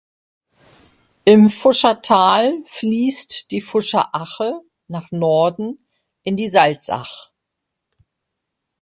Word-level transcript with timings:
Im 1.25 1.47
Fuscher 1.51 2.01
Tal 2.01 2.63
fließt 2.65 3.51
die 3.51 3.61
Fuscher 3.61 4.15
Ache 4.15 4.61
nach 4.87 5.11
Norden 5.11 5.87
in 6.23 6.35
die 6.35 6.47
Salzach. 6.47 7.29